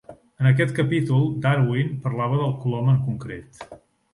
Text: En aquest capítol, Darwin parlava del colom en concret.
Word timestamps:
En 0.43 0.47
aquest 0.51 0.73
capítol, 0.77 1.27
Darwin 1.43 1.91
parlava 2.07 2.41
del 2.43 2.57
colom 2.65 2.93
en 2.95 2.99
concret. 3.11 3.63